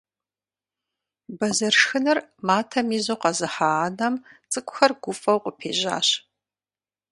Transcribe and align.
Бэзэр 1.37 1.73
шхыныр 1.79 2.19
матэм 2.47 2.87
изу 2.97 3.17
къэзыхьа 3.21 3.69
анэм 3.85 4.15
цӀыкӀухэр 4.51 4.91
гуфӀэу 5.01 5.41
къыпежьащ. 5.43 6.07